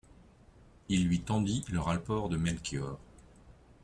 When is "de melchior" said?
2.27-2.97